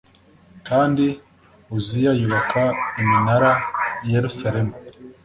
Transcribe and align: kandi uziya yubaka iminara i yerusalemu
kandi 0.67 1.05
uziya 1.77 2.11
yubaka 2.21 2.63
iminara 3.01 3.51
i 4.05 4.07
yerusalemu 4.13 4.73